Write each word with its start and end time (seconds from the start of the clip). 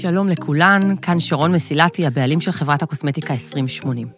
שלום 0.00 0.28
לכולן, 0.28 0.96
כאן 1.02 1.20
שרון 1.20 1.52
מסילתי, 1.52 2.06
הבעלים 2.06 2.40
של 2.40 2.52
חברת 2.52 2.82
הקוסמטיקה 2.82 3.32
2080. 3.32 4.08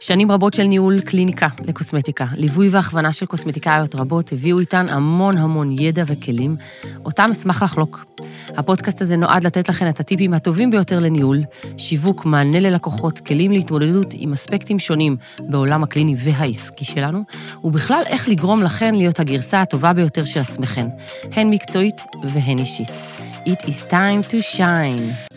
שנים 0.00 0.30
רבות 0.30 0.54
של 0.54 0.62
ניהול 0.62 1.00
קליניקה 1.00 1.48
לקוסמטיקה, 1.64 2.26
ליווי 2.36 2.68
והכוונה 2.68 3.12
של 3.12 3.26
קוסמטיקאיות 3.26 3.94
רבות 3.94 4.32
הביאו 4.32 4.58
איתן 4.58 4.86
המון 4.88 5.36
המון 5.36 5.72
ידע 5.72 6.02
וכלים, 6.06 6.56
אותם 7.04 7.28
אשמח 7.32 7.62
לחלוק. 7.62 8.04
הפודקאסט 8.48 9.00
הזה 9.00 9.16
נועד 9.16 9.44
לתת 9.44 9.68
לכן 9.68 9.88
את 9.88 10.00
הטיפים 10.00 10.34
הטובים 10.34 10.70
ביותר 10.70 10.98
לניהול, 10.98 11.40
שיווק, 11.78 12.24
מענה 12.24 12.60
ללקוחות, 12.60 13.18
כלים 13.18 13.52
להתמודדות 13.52 14.14
עם 14.14 14.32
אספקטים 14.32 14.78
שונים 14.78 15.16
בעולם 15.40 15.82
הקליני 15.82 16.16
והעסקי 16.18 16.84
שלנו, 16.84 17.24
ובכלל 17.64 18.02
איך 18.06 18.28
לגרום 18.28 18.62
לכן 18.62 18.94
להיות 18.94 19.20
הגרסה 19.20 19.60
הטובה 19.60 19.92
ביותר 19.92 20.24
של 20.24 20.40
עצמכן, 20.40 20.86
הן 21.32 21.50
מקצועית 21.50 21.96
והן 22.22 22.58
אישית. 22.58 23.02
It 23.46 23.68
is 23.68 23.78
time 23.90 24.22
to 24.32 24.38
shine. 24.56 25.30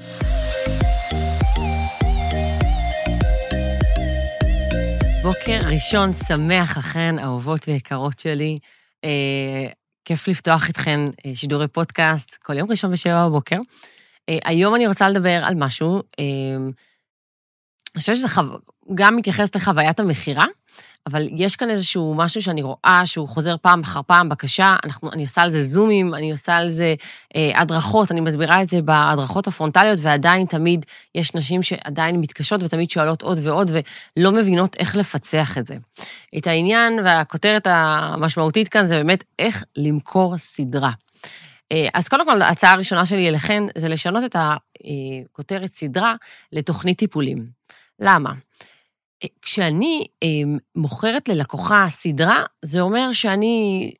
בוקר 5.23 5.59
ראשון 5.71 6.13
שמח 6.13 6.77
לכן, 6.77 7.19
אהובות 7.19 7.67
ויקרות 7.67 8.19
שלי. 8.19 8.57
אה, 9.03 9.67
כיף 10.05 10.27
לפתוח 10.27 10.67
איתכן 10.67 10.99
אה, 11.25 11.31
שידורי 11.35 11.67
פודקאסט 11.67 12.35
כל 12.35 12.57
יום 12.57 12.71
ראשון 12.71 12.91
בשבע 12.91 13.27
בבוקר. 13.27 13.59
אה, 14.29 14.37
היום 14.45 14.75
אני 14.75 14.87
רוצה 14.87 15.09
לדבר 15.09 15.41
על 15.43 15.53
משהו, 15.55 16.03
אה, 16.19 16.25
אני 17.95 17.99
חושבת 17.99 18.15
שזה 18.15 18.29
חו... 18.29 18.41
גם 18.95 19.15
מתייחס 19.15 19.55
לחוויית 19.55 19.99
המכירה, 19.99 20.45
אבל 21.07 21.27
יש 21.31 21.55
כאן 21.55 21.69
איזשהו 21.69 22.13
משהו 22.17 22.41
שאני 22.41 22.61
רואה 22.61 23.01
שהוא 23.05 23.27
חוזר 23.27 23.55
פעם 23.61 23.81
אחר 23.81 24.01
פעם, 24.07 24.29
בקשה, 24.29 24.75
אנחנו, 24.85 25.11
אני 25.11 25.23
עושה 25.23 25.41
על 25.41 25.51
זה 25.51 25.63
זומים, 25.63 26.15
אני 26.15 26.31
עושה 26.31 26.57
על 26.57 26.69
זה 26.69 26.95
אה, 27.35 27.61
הדרכות, 27.61 28.11
אני 28.11 28.21
מסבירה 28.21 28.61
את 28.61 28.69
זה 28.69 28.81
בהדרכות 28.81 29.47
הפרונטליות, 29.47 29.99
ועדיין 30.01 30.45
תמיד 30.45 30.85
יש 31.15 31.35
נשים 31.35 31.63
שעדיין 31.63 32.21
מתקשות 32.21 32.63
ותמיד 32.63 32.89
שואלות 32.89 33.21
עוד 33.21 33.39
ועוד, 33.43 33.71
ולא 34.17 34.31
מבינות 34.31 34.75
איך 34.75 34.95
לפצח 34.95 35.57
את 35.57 35.67
זה. 35.67 35.75
את 36.37 36.47
העניין 36.47 36.99
והכותרת 37.03 37.67
המשמעותית 37.69 38.69
כאן 38.69 38.85
זה 38.85 38.95
באמת 38.95 39.23
איך 39.39 39.63
למכור 39.77 40.37
סדרה. 40.37 40.91
אה, 41.71 41.87
אז 41.93 42.07
קודם 42.07 42.25
כל, 42.25 42.41
ההצעה 42.41 42.71
הראשונה 42.71 43.05
שלי 43.05 43.29
אליכן 43.29 43.63
זה 43.77 43.89
לשנות 43.89 44.23
את 44.23 44.35
הכותרת 44.35 45.71
סדרה 45.71 46.15
לתוכנית 46.51 46.97
טיפולים. 46.97 47.45
למה? 47.99 48.33
כשאני 49.41 50.05
אה, 50.23 50.27
מוכרת 50.75 51.29
ללקוחה 51.29 51.85
סדרה, 51.89 52.43
זה 52.61 52.81
אומר 52.81 53.13
שאני... 53.13 53.91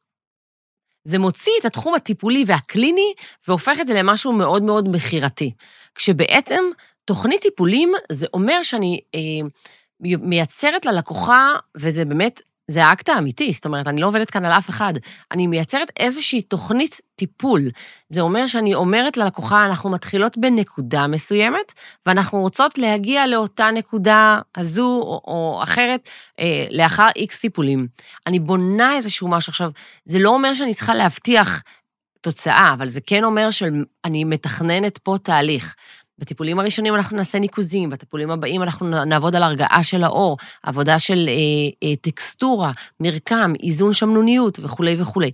זה 1.03 1.19
מוציא 1.19 1.51
את 1.59 1.65
התחום 1.65 1.95
הטיפולי 1.95 2.43
והקליני 2.47 3.13
והופך 3.47 3.77
את 3.81 3.87
זה 3.87 3.93
למשהו 3.93 4.33
מאוד 4.33 4.63
מאוד 4.63 4.89
מכירתי. 4.95 5.51
כשבעצם 5.95 6.63
תוכנית 7.05 7.41
טיפולים 7.41 7.93
זה 8.11 8.27
אומר 8.33 8.63
שאני 8.63 8.99
אה, 9.15 9.47
מייצרת 9.99 10.85
ללקוחה, 10.85 11.53
וזה 11.77 12.05
באמת 12.05 12.41
זה 12.69 12.85
האקט 12.85 13.09
האמיתי, 13.09 13.53
זאת 13.53 13.65
אומרת, 13.65 13.87
אני 13.87 14.01
לא 14.01 14.07
עובדת 14.07 14.29
כאן 14.29 14.45
על 14.45 14.51
אף 14.51 14.69
אחד. 14.69 14.93
אני 15.31 15.47
מייצרת 15.47 15.91
איזושהי 15.99 16.41
תוכנית 16.41 17.01
טיפול. 17.15 17.61
זה 18.09 18.21
אומר 18.21 18.47
שאני 18.47 18.75
אומרת 18.75 19.17
ללקוחה, 19.17 19.65
אנחנו 19.65 19.89
מתחילות 19.89 20.37
בנקודה 20.37 21.07
מסוימת, 21.07 21.73
ואנחנו 22.05 22.41
רוצות 22.41 22.77
להגיע 22.77 23.27
לאותה 23.27 23.71
נקודה 23.71 24.39
הזו 24.57 24.85
או, 24.85 25.21
או 25.27 25.59
אחרת 25.63 26.09
אה, 26.39 26.65
לאחר 26.71 27.07
איקס 27.15 27.39
טיפולים. 27.39 27.87
אני 28.27 28.39
בונה 28.39 28.95
איזשהו 28.95 29.27
משהו. 29.27 29.51
עכשיו, 29.51 29.71
זה 30.05 30.19
לא 30.19 30.29
אומר 30.29 30.53
שאני 30.53 30.73
צריכה 30.73 30.95
להבטיח 30.95 31.63
תוצאה, 32.21 32.73
אבל 32.73 32.89
זה 32.89 33.01
כן 33.01 33.23
אומר 33.23 33.51
שאני 33.51 34.23
מתכננת 34.23 34.97
פה 34.97 35.15
תהליך. 35.23 35.75
בטיפולים 36.19 36.59
הראשונים 36.59 36.95
אנחנו 36.95 37.17
נעשה 37.17 37.39
ניקוזים, 37.39 37.89
בטיפולים 37.89 38.31
הבאים 38.31 38.63
אנחנו 38.63 39.05
נעבוד 39.05 39.35
על 39.35 39.43
הרגעה 39.43 39.83
של 39.83 40.03
האור, 40.03 40.37
עבודה 40.63 40.99
של 40.99 41.25
אה, 41.27 41.33
אה, 41.89 41.95
טקסטורה, 41.95 42.71
מרקם, 42.99 43.53
איזון 43.63 43.93
שמנוניות 43.93 44.59
וכולי 44.61 45.01
וכולי. 45.01 45.31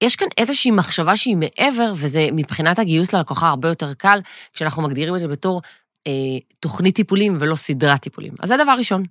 יש 0.00 0.16
כאן 0.16 0.28
איזושהי 0.38 0.70
מחשבה 0.70 1.16
שהיא 1.16 1.36
מעבר, 1.36 1.92
וזה 1.96 2.28
מבחינת 2.32 2.78
הגיוס 2.78 3.12
ללקוחה 3.12 3.48
הרבה 3.48 3.68
יותר 3.68 3.94
קל, 3.94 4.20
כשאנחנו 4.52 4.82
מגדירים 4.82 5.14
את 5.14 5.20
זה 5.20 5.28
בתור 5.28 5.62
אה, 6.06 6.12
תוכנית 6.60 6.96
טיפולים 6.96 7.36
ולא 7.40 7.56
סדרת 7.56 8.00
טיפולים. 8.00 8.32
אז 8.40 8.48
זה 8.48 8.56
דבר 8.56 8.74
ראשון. 8.78 9.02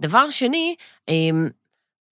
דבר 0.00 0.30
שני, 0.30 0.74
אה, 1.08 1.14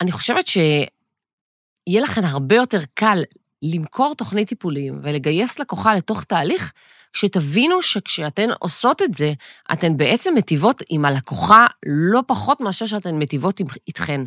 אני 0.01 0.13
חושבת 0.13 0.47
שיהיה 0.47 2.01
לכם 2.03 2.25
הרבה 2.25 2.57
יותר 2.57 2.81
קל 2.95 3.23
למכור 3.63 4.15
תוכנית 4.15 4.49
טיפולים 4.49 5.01
ולגייס 5.03 5.59
לקוחה 5.59 5.95
לתוך 5.95 6.25
תהליך 6.25 6.73
שתבינו 7.15 7.83
שכשאתן 7.83 8.49
עושות 8.59 9.03
את 9.03 9.15
זה, 9.15 9.33
אתן 9.73 9.97
בעצם 9.97 10.35
מטיבות 10.35 10.83
עם 10.89 11.05
הלקוחה 11.05 11.67
לא 11.87 12.21
פחות 12.27 12.61
מאשר 12.61 12.87
שאתן 12.87 13.19
מטיבות 13.19 13.61
איתכן. 13.89 14.21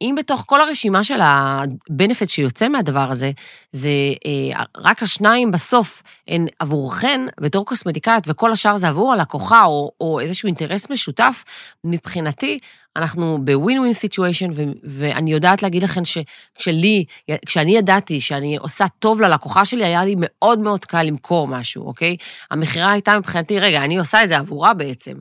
אם 0.00 0.14
בתוך 0.18 0.44
כל 0.46 0.60
הרשימה 0.60 1.04
של 1.04 1.20
ה-benefit 1.20 2.28
שיוצא 2.28 2.68
מהדבר 2.68 3.10
הזה, 3.10 3.30
זה 3.72 3.90
אה, 4.26 4.64
רק 4.76 5.02
השניים 5.02 5.50
בסוף 5.50 6.02
הן 6.28 6.46
עבורכן 6.58 7.20
בתור 7.40 7.66
קוסמטיקאית, 7.66 8.24
וכל 8.26 8.52
השאר 8.52 8.76
זה 8.76 8.88
עבור 8.88 9.12
הלקוחה 9.12 9.64
או, 9.64 9.92
או 10.00 10.20
איזשהו 10.20 10.46
אינטרס 10.46 10.90
משותף, 10.90 11.44
מבחינתי, 11.84 12.58
אנחנו 12.96 13.38
בווין 13.44 13.78
ווין 13.78 13.92
סיטואשן, 13.92 14.50
ואני 14.84 15.32
יודעת 15.32 15.62
להגיד 15.62 15.82
לכם 15.82 16.02
שכשלי, 16.04 17.04
כשאני 17.46 17.76
ידעתי 17.76 18.20
שאני 18.20 18.56
עושה 18.56 18.86
טוב 18.98 19.20
ללקוחה 19.20 19.64
שלי, 19.64 19.84
היה 19.84 20.04
לי 20.04 20.14
מאוד 20.18 20.58
מאוד 20.58 20.84
קל 20.84 21.02
למכור 21.02 21.48
משהו, 21.48 21.86
אוקיי? 21.86 22.16
המכירה 22.50 22.92
הייתה 22.92 23.18
מבחינתי, 23.18 23.60
רגע, 23.60 23.84
אני 23.84 23.98
עושה 23.98 24.24
את 24.24 24.28
זה 24.28 24.38
עבורה 24.38 24.74
בעצם. 24.74 25.14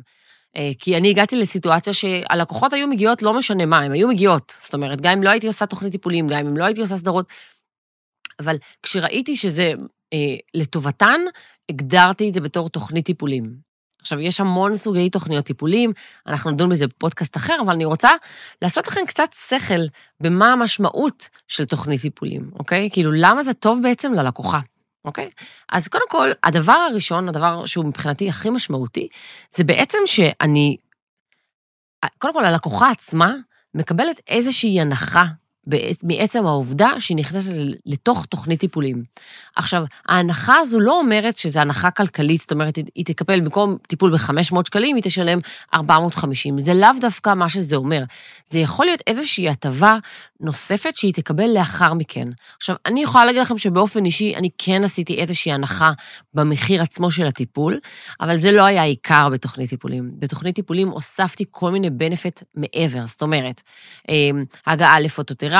אה, 0.58 0.72
כי 0.79 0.97
אני 0.97 1.09
הגעתי 1.09 1.35
לסיטואציה 1.35 1.94
שהלקוחות 1.94 2.74
היו 2.74 2.88
מגיעות 2.88 3.22
לא 3.22 3.34
משנה 3.34 3.66
מה, 3.66 3.79
הן 3.79 3.91
היו 3.91 4.08
מגיעות. 4.08 4.53
זאת 4.59 4.74
אומרת, 4.74 5.02
גם 5.02 5.12
אם 5.12 5.24
לא 5.24 5.29
הייתי 5.29 5.47
עושה 5.47 5.66
תוכנית 5.66 5.91
טיפולים, 5.91 6.28
גם 6.28 6.47
אם 6.47 6.58
לא 6.58 6.66
הייתי 6.66 6.81
עושה 6.81 6.96
סדרות, 6.97 7.25
אבל 8.40 8.58
כשראיתי 8.84 9.35
שזה 9.35 9.74
אה, 10.13 10.35
לטובתן, 10.53 11.22
הגדרתי 11.69 12.29
את 12.29 12.34
זה 12.34 12.41
בתור 12.41 12.69
תוכנית 12.69 13.06
טיפולים. 13.06 13.69
עכשיו, 14.02 14.20
יש 14.20 14.40
המון 14.40 14.78
סוגי 14.78 15.10
תוכניות 15.10 15.46
טיפולים, 15.46 15.94
אנחנו 16.28 16.52
נדון 16.52 16.70
בזה 16.70 16.88
בפודקאסט 16.88 17.38
אחר, 17.38 17.58
אבל 17.66 17.74
אני 17.74 17.86
רוצה 17.86 18.10
לעשות 18.62 18.88
לכם 18.88 19.02
קצת 19.08 19.34
שכל 19.34 19.82
במה 20.20 20.54
המשמעות 20.54 21.30
של 21.48 21.66
תוכנית 21.66 22.02
טיפולים, 22.02 22.52
אוקיי? 22.59 22.90
כאילו, 22.92 23.12
למה 23.12 23.44
זה 23.44 23.54
טוב 23.54 23.80
בעצם 23.84 24.14
ללקוחה, 24.14 24.59
אוקיי? 25.06 25.30
אז 25.72 25.88
קודם 25.88 26.09
כל, 26.09 26.32
הדבר 26.44 26.86
הראשון, 26.90 27.30
הדבר 27.30 27.66
שהוא 27.66 27.86
מבחינתי 27.86 28.30
הכי 28.30 28.50
משמעותי, 28.50 29.08
זה 29.52 29.64
בעצם 29.64 29.98
שאני, 30.06 30.78
קודם 32.18 32.34
כל, 32.34 32.46
הלקוחה 32.46 32.90
עצמה 32.90 33.34
מקבלת 33.74 34.22
איזושהי 34.28 34.82
הנחה 34.82 35.26
מעצם 36.03 36.46
העובדה 36.46 36.90
שהיא 37.00 37.18
נכנסת 37.18 37.52
לתוך 37.85 38.25
תוכנית 38.25 38.59
טיפולים. 38.59 39.03
עכשיו, 39.56 39.84
ההנחה 40.07 40.56
הזו 40.59 40.80
לא 40.80 41.00
אומרת 41.00 41.38
שזו 41.38 41.59
הנחה 41.59 41.91
כלכלית, 41.91 42.41
זאת 42.41 42.52
אומרת, 42.52 42.75
היא 42.96 43.06
תקבל 43.06 43.40
במקום 43.40 43.78
טיפול 43.88 44.12
ב-500 44.12 44.56
שקלים, 44.66 44.96
היא 44.96 45.03
תשלם 45.03 45.40
450. 45.74 46.59
זה 46.59 46.74
לאו 46.74 46.90
דווקא 47.02 47.34
מה 47.34 47.50
שזה 47.50 47.75
אומר. 47.75 48.03
זה 48.46 48.59
יכול 48.59 48.85
להיות 48.85 49.02
איזושהי 49.08 49.50
הטבה 49.50 49.97
נוספת 50.40 50.96
שהיא 50.96 51.13
תקבל 51.13 51.50
לאחר 51.53 51.94
מכן. 51.94 52.28
עכשיו, 52.58 52.75
אני 52.85 53.03
יכולה 53.03 53.25
להגיד 53.25 53.41
לכם 53.41 53.58
שבאופן 53.58 54.06
אישי, 54.06 54.35
אני 54.35 54.50
כן 54.58 54.84
עשיתי 54.84 55.16
איזושהי 55.16 55.52
הנחה 55.52 55.91
במחיר 56.34 56.81
עצמו 56.81 57.12
של 57.12 57.28
הטיפול, 57.28 57.79
אבל 58.22 58.40
זה 58.40 58.52
לא 58.52 58.62
היה 58.62 58.84
עיקר 58.84 59.29
בתוכנית 59.29 59.69
טיפולים. 59.69 60.12
בתוכנית 60.13 60.56
טיפולים 60.56 60.90
הוספתי 60.90 61.44
כל 61.52 61.72
מיני 61.72 61.90
בנפיט 61.90 62.44
מעבר, 62.56 63.06
זאת 63.06 63.22
אומרת, 63.22 63.62
אמ, 64.09 64.44
הגעה 64.66 65.00
לפוטותרפיה, 65.00 65.59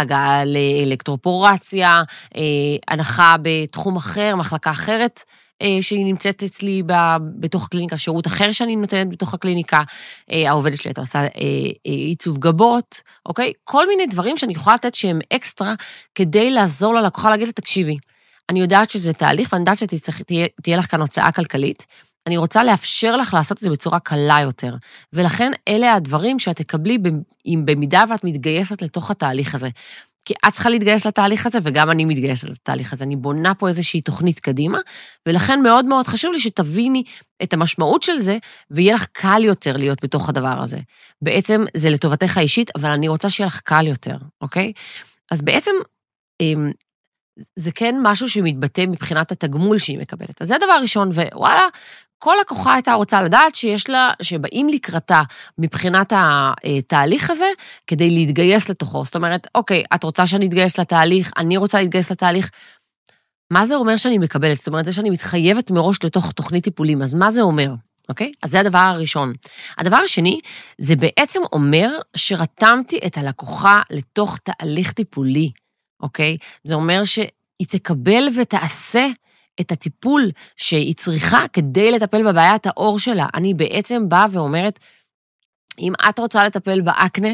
הגעה 0.00 0.44
לאלקטרופורציה, 0.44 2.02
אה, 2.36 2.42
הנחה 2.88 3.36
בתחום 3.42 3.96
אחר, 3.96 4.36
מחלקה 4.36 4.70
אחרת. 4.70 5.22
אה, 5.62 5.78
שהיא 5.80 6.04
נמצאת 6.04 6.42
אצלי 6.42 6.82
בתוך 7.38 7.68
קליניקה, 7.68 7.96
שירות 7.96 8.26
אחר 8.26 8.52
שאני 8.52 8.76
נותנת 8.76 9.08
בתוך 9.08 9.34
הקליניקה, 9.34 9.78
אה, 10.32 10.50
העובדת 10.50 10.76
שלי 10.76 10.88
הייתה 10.88 11.00
עושה 11.00 11.26
עיצוב 11.84 12.38
גבות, 12.38 13.02
אוקיי? 13.26 13.52
כל 13.64 13.88
מיני 13.88 14.06
דברים 14.06 14.36
שאני 14.36 14.52
יכולה 14.52 14.74
לתת 14.74 14.94
שהם 14.94 15.18
אקסטרה 15.32 15.74
כדי 16.14 16.50
לעזור 16.50 16.94
ללקוחה 16.94 17.30
להגיד 17.30 17.46
לה, 17.46 17.52
תקשיבי, 17.52 17.96
אני 18.48 18.60
יודעת 18.60 18.90
שזה 18.90 19.12
תהליך 19.12 19.52
ואני 19.52 19.62
יודעת 19.62 19.78
שתהיה 19.78 20.76
לך 20.76 20.90
כאן 20.90 21.00
הוצאה 21.00 21.32
כלכלית, 21.32 21.86
אני 22.28 22.36
רוצה 22.36 22.64
לאפשר 22.64 23.16
לך 23.16 23.34
לעשות 23.34 23.58
את 23.58 23.62
זה 23.62 23.70
בצורה 23.70 24.00
קלה 24.00 24.40
יותר. 24.42 24.74
ולכן 25.12 25.52
אלה 25.68 25.94
הדברים 25.94 26.38
שאת 26.38 26.56
תקבלי 26.56 26.98
אם 27.46 27.62
במידה 27.64 28.04
ואת 28.10 28.24
מתגייסת 28.24 28.82
לתוך 28.82 29.10
התהליך 29.10 29.54
הזה. 29.54 29.68
כי 30.24 30.34
את 30.48 30.52
צריכה 30.52 30.70
להתגייס 30.70 31.06
לתהליך 31.06 31.46
הזה, 31.46 31.58
וגם 31.62 31.90
אני 31.90 32.04
מתגייסת 32.04 32.48
לתהליך 32.48 32.92
הזה. 32.92 33.04
אני 33.04 33.16
בונה 33.16 33.54
פה 33.54 33.68
איזושהי 33.68 34.00
תוכנית 34.00 34.40
קדימה, 34.40 34.78
ולכן 35.26 35.62
מאוד 35.62 35.84
מאוד 35.84 36.06
חשוב 36.06 36.32
לי 36.32 36.40
שתביני 36.40 37.02
את 37.42 37.52
המשמעות 37.52 38.02
של 38.02 38.18
זה, 38.18 38.38
ויהיה 38.70 38.94
לך 38.94 39.06
קל 39.12 39.44
יותר 39.44 39.76
להיות 39.76 39.98
בתוך 40.04 40.28
הדבר 40.28 40.62
הזה. 40.62 40.78
בעצם 41.22 41.64
זה 41.76 41.90
לטובתך 41.90 42.36
האישית, 42.36 42.70
אבל 42.76 42.90
אני 42.90 43.08
רוצה 43.08 43.30
שיהיה 43.30 43.46
לך 43.46 43.60
קל 43.60 43.86
יותר, 43.86 44.16
אוקיי? 44.40 44.72
אז 45.30 45.42
בעצם, 45.42 45.72
אמ, 46.40 46.70
זה 47.56 47.72
כן 47.72 47.94
משהו 48.02 48.28
שמתבטא 48.28 48.84
מבחינת 48.88 49.32
התגמול 49.32 49.78
שהיא 49.78 49.98
מקבלת. 49.98 50.42
אז 50.42 50.48
זה 50.48 50.56
הדבר 50.56 50.72
הראשון, 50.72 51.08
ווואלה, 51.08 51.66
כל 52.18 52.34
לקוחה 52.40 52.74
הייתה 52.74 52.92
רוצה 52.92 53.22
לדעת 53.22 53.54
שיש 53.54 53.88
לה, 53.88 54.10
שבאים 54.22 54.68
לקראתה 54.68 55.22
מבחינת 55.58 56.12
התהליך 56.16 57.30
הזה, 57.30 57.48
כדי 57.86 58.10
להתגייס 58.10 58.68
לתוכו. 58.68 59.04
זאת 59.04 59.16
אומרת, 59.16 59.46
אוקיי, 59.54 59.82
את 59.94 60.04
רוצה 60.04 60.26
שאני 60.26 60.46
אתגייס 60.46 60.78
לתהליך, 60.78 61.32
אני 61.36 61.56
רוצה 61.56 61.80
להתגייס 61.80 62.10
לתהליך. 62.10 62.50
מה 63.50 63.66
זה 63.66 63.74
אומר 63.74 63.96
שאני 63.96 64.18
מקבלת? 64.18 64.56
זאת 64.56 64.66
אומרת, 64.66 64.84
זה 64.84 64.92
שאני 64.92 65.10
מתחייבת 65.10 65.70
מראש 65.70 66.04
לתוך 66.04 66.32
תוכנית 66.32 66.64
טיפולים, 66.64 67.02
אז 67.02 67.14
מה 67.14 67.30
זה 67.30 67.40
אומר? 67.40 67.70
אוקיי? 68.08 68.32
אז 68.42 68.50
זה 68.50 68.60
הדבר 68.60 68.78
הראשון. 68.78 69.32
הדבר 69.78 69.96
השני, 69.96 70.40
זה 70.78 70.96
בעצם 70.96 71.40
אומר 71.52 71.98
שרתמתי 72.16 72.98
את 73.06 73.18
הלקוחה 73.18 73.82
לתוך 73.90 74.38
תהליך 74.38 74.92
טיפולי, 74.92 75.50
אוקיי? 76.02 76.36
זה 76.64 76.74
אומר 76.74 77.04
שהיא 77.04 77.66
תקבל 77.68 78.28
ותעשה 78.36 79.06
את 79.60 79.72
הטיפול 79.72 80.30
שהיא 80.56 80.94
צריכה 80.94 81.44
כדי 81.52 81.90
לטפל 81.90 82.28
בבעיית 82.28 82.66
העור 82.66 82.98
שלה. 82.98 83.26
אני 83.34 83.54
בעצם 83.54 84.08
באה 84.08 84.26
ואומרת, 84.32 84.78
אם 85.78 85.92
את 86.08 86.18
רוצה 86.18 86.44
לטפל 86.44 86.80
באקנה, 86.80 87.28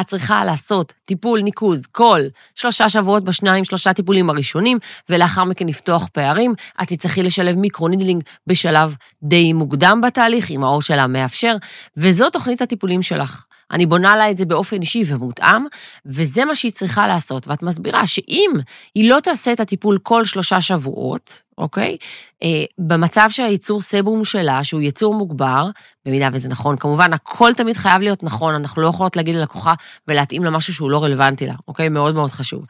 את 0.00 0.06
צריכה 0.06 0.44
לעשות 0.44 0.92
טיפול 1.04 1.40
ניקוז 1.40 1.86
כל 1.86 2.20
שלושה 2.54 2.88
שבועות 2.88 3.24
בשניים, 3.24 3.64
שלושה 3.64 3.92
טיפולים 3.92 4.30
הראשונים, 4.30 4.78
ולאחר 5.08 5.44
מכן 5.44 5.66
לפתוח 5.66 6.08
פערים. 6.12 6.54
את 6.82 6.88
תצטרכי 6.88 7.22
לשלב 7.22 7.58
microneedling 7.58 8.22
בשלב 8.46 8.96
די 9.22 9.52
מוקדם 9.52 10.00
בתהליך, 10.06 10.50
אם 10.50 10.64
העור 10.64 10.82
שלה 10.82 11.06
מאפשר, 11.06 11.56
וזו 11.96 12.30
תוכנית 12.30 12.62
הטיפולים 12.62 13.02
שלך. 13.02 13.44
אני 13.70 13.86
בונה 13.86 14.16
לה 14.16 14.30
את 14.30 14.38
זה 14.38 14.44
באופן 14.44 14.80
אישי 14.80 15.04
ומותאם, 15.06 15.62
וזה 16.06 16.44
מה 16.44 16.54
שהיא 16.54 16.72
צריכה 16.72 17.06
לעשות. 17.06 17.48
ואת 17.48 17.62
מסבירה 17.62 18.06
שאם 18.06 18.50
היא 18.94 19.10
לא 19.10 19.20
תעשה 19.20 19.52
את 19.52 19.60
הטיפול 19.60 19.98
כל 20.02 20.24
שלושה 20.24 20.60
שבועות, 20.60 21.42
אוקיי? 21.58 21.96
אה, 22.42 22.64
במצב 22.78 23.26
שהייצור 23.30 23.82
סבום 23.82 24.24
שלה, 24.24 24.64
שהוא 24.64 24.80
ייצור 24.80 25.14
מוגבר, 25.14 25.70
במידה 26.06 26.28
וזה 26.32 26.48
נכון, 26.48 26.76
כמובן, 26.76 27.12
הכל 27.12 27.52
תמיד 27.56 27.76
חייב 27.76 28.02
להיות 28.02 28.22
נכון, 28.22 28.54
אנחנו 28.54 28.82
לא 28.82 28.88
יכולות 28.88 29.16
להגיד 29.16 29.34
ללקוחה 29.34 29.74
ולהתאים 30.08 30.44
לה 30.44 30.50
משהו 30.50 30.74
שהוא 30.74 30.90
לא 30.90 31.04
רלוונטי 31.04 31.46
לה, 31.46 31.54
אוקיי? 31.68 31.88
מאוד 31.88 32.14
מאוד 32.14 32.30
חשוב. 32.30 32.64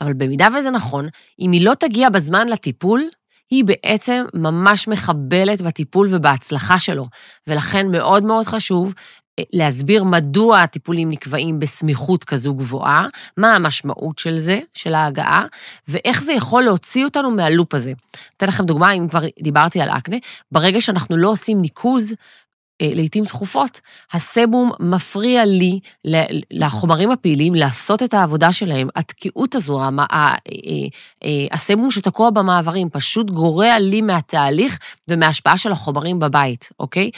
אבל 0.00 0.12
במידה 0.12 0.48
וזה 0.58 0.70
נכון, 0.70 1.08
אם 1.40 1.52
היא 1.52 1.64
לא 1.64 1.74
תגיע 1.74 2.08
בזמן 2.08 2.48
לטיפול, 2.48 3.08
היא 3.50 3.64
בעצם 3.64 4.24
ממש 4.34 4.88
מחבלת 4.88 5.62
בטיפול 5.62 6.08
ובהצלחה 6.10 6.78
שלו. 6.78 7.06
ולכן 7.46 7.90
מאוד 7.90 8.24
מאוד 8.24 8.46
חשוב 8.46 8.94
להסביר 9.52 10.04
מדוע 10.04 10.60
הטיפולים 10.60 11.10
נקבעים 11.10 11.58
בסמיכות 11.58 12.24
כזו 12.24 12.54
גבוהה, 12.54 13.06
מה 13.36 13.54
המשמעות 13.54 14.18
של 14.18 14.38
זה, 14.38 14.60
של 14.74 14.94
ההגעה, 14.94 15.44
ואיך 15.88 16.22
זה 16.22 16.32
יכול 16.32 16.62
להוציא 16.62 17.04
אותנו 17.04 17.30
מהלופ 17.30 17.74
הזה. 17.74 17.92
אתן 18.36 18.46
לכם 18.46 18.64
דוגמה, 18.64 18.92
אם 18.92 19.08
כבר 19.08 19.22
דיברתי 19.42 19.80
על 19.80 19.88
אקנה, 19.88 20.16
ברגע 20.52 20.80
שאנחנו 20.80 21.16
לא 21.16 21.28
עושים 21.28 21.60
ניקוז, 21.60 22.14
אה, 22.80 22.90
לעתים 22.94 23.24
תכופות, 23.24 23.80
הסבום 24.12 24.72
מפריע 24.80 25.44
לי, 25.44 25.80
לחומרים 26.50 27.10
הפעילים, 27.10 27.54
לעשות 27.54 28.02
את 28.02 28.14
העבודה 28.14 28.52
שלהם. 28.52 28.88
התקיעות 28.96 29.54
הזו, 29.54 29.82
אה, 29.82 30.34
אה, 31.24 31.30
הסבום 31.52 31.90
שתקוע 31.90 32.30
במעברים, 32.30 32.88
פשוט 32.88 33.30
גורע 33.30 33.78
לי 33.78 34.00
מהתהליך 34.00 34.78
ומההשפעה 35.10 35.58
של 35.58 35.72
החומרים 35.72 36.18
בבית, 36.18 36.70
אוקיי? 36.80 37.10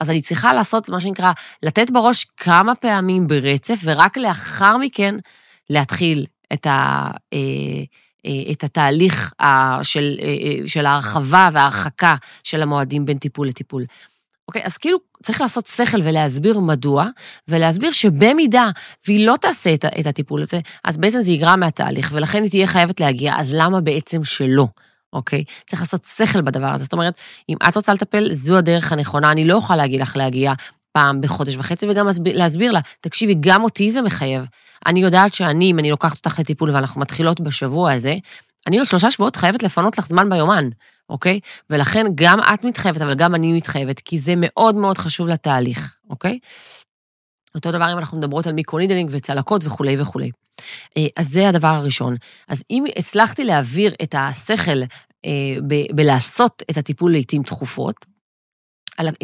אז 0.00 0.10
אני 0.10 0.22
צריכה 0.22 0.52
לעשות 0.52 0.88
מה 0.88 1.00
שנקרא, 1.00 1.32
לתת 1.62 1.90
בראש 1.90 2.24
כמה 2.36 2.74
פעמים 2.74 3.26
ברצף, 3.26 3.78
ורק 3.84 4.16
לאחר 4.16 4.76
מכן 4.76 5.14
להתחיל 5.70 6.26
את, 6.52 6.66
ה, 6.66 7.10
אה, 7.32 7.38
אה, 8.26 8.52
את 8.52 8.64
התהליך 8.64 9.32
של, 9.82 10.16
אה, 10.22 10.68
של 10.68 10.86
ההרחבה 10.86 11.48
וההרחקה 11.52 12.16
של 12.42 12.62
המועדים 12.62 13.04
בין 13.04 13.18
טיפול 13.18 13.48
לטיפול. 13.48 13.84
אוקיי, 14.48 14.64
אז 14.64 14.76
כאילו 14.76 14.98
צריך 15.22 15.40
לעשות 15.40 15.66
שכל 15.66 15.98
ולהסביר 16.02 16.60
מדוע, 16.60 17.08
ולהסביר 17.48 17.92
שבמידה 17.92 18.70
והיא 19.06 19.26
לא 19.26 19.36
תעשה 19.40 19.74
את 19.74 20.06
הטיפול 20.06 20.42
הזה, 20.42 20.60
אז 20.84 20.96
בעצם 20.96 21.20
זה 21.20 21.32
יגרע 21.32 21.56
מהתהליך, 21.56 22.10
ולכן 22.12 22.42
היא 22.42 22.50
תהיה 22.50 22.66
חייבת 22.66 23.00
להגיע, 23.00 23.34
אז 23.38 23.54
למה 23.54 23.80
בעצם 23.80 24.24
שלא? 24.24 24.66
אוקיי? 25.12 25.44
צריך 25.66 25.82
לעשות 25.82 26.04
שכל 26.16 26.40
בדבר 26.40 26.66
הזה. 26.66 26.84
זאת 26.84 26.92
אומרת, 26.92 27.20
אם 27.48 27.56
את 27.68 27.76
רוצה 27.76 27.92
לטפל, 27.92 28.32
זו 28.32 28.58
הדרך 28.58 28.92
הנכונה, 28.92 29.32
אני 29.32 29.44
לא 29.44 29.54
אוכל 29.54 29.76
להגיד 29.76 30.00
לך 30.00 30.16
להגיע 30.16 30.52
פעם 30.92 31.20
בחודש 31.20 31.56
וחצי, 31.56 31.86
וגם 31.88 32.08
להסביר 32.34 32.72
לה, 32.72 32.80
תקשיבי, 33.00 33.34
גם 33.40 33.64
אותי 33.64 33.90
זה 33.90 34.02
מחייב. 34.02 34.44
אני 34.86 35.00
יודעת 35.00 35.34
שאני, 35.34 35.70
אם 35.70 35.78
אני 35.78 35.90
לוקחת 35.90 36.16
אותך 36.16 36.38
לטיפול 36.38 36.70
ואנחנו 36.70 37.00
מתחילות 37.00 37.40
בשבוע 37.40 37.92
הזה, 37.92 38.14
אני 38.66 38.78
עוד 38.78 38.86
שלושה 38.86 39.10
שבועות 39.10 39.36
חייבת 39.36 39.62
לפנות 39.62 39.98
לך 39.98 40.06
זמן 40.06 40.30
ביומן, 40.30 40.68
אוקיי? 41.08 41.40
ולכן 41.70 42.06
גם 42.14 42.40
את 42.54 42.64
מתחייבת, 42.64 43.02
אבל 43.02 43.14
גם 43.14 43.34
אני 43.34 43.52
מתחייבת, 43.52 44.00
כי 44.00 44.18
זה 44.18 44.34
מאוד 44.36 44.74
מאוד 44.74 44.98
חשוב 44.98 45.28
לתהליך, 45.28 45.96
אוקיי? 46.10 46.38
אותו 47.54 47.72
דבר 47.72 47.92
אם 47.92 47.98
אנחנו 47.98 48.18
מדברות 48.18 48.46
על 48.46 48.52
microneedling 48.52 49.10
וצלקות 49.12 49.62
וכולי 49.64 50.00
וכולי. 50.00 50.30
אה, 50.96 51.06
אז 51.16 51.28
זה 51.28 51.48
הדבר 51.48 51.68
הראשון. 51.68 52.16
אז 52.48 52.62
אם 52.70 52.84
הצלחתי 52.96 53.44
להעביר 53.44 53.94
את 54.02 54.14
השכל 54.18 54.82
אה, 55.24 55.30
בלעשות 55.94 56.62
את 56.70 56.76
הטיפול 56.76 57.12
לעיתים 57.12 57.42
תכופות, 57.42 58.06